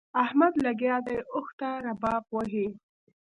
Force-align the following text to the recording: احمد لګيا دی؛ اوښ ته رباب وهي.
احمد 0.23 0.53
لګيا 0.65 0.95
دی؛ 1.05 1.17
اوښ 1.33 1.47
ته 1.59 1.67
رباب 1.85 2.23
وهي. 2.33 2.67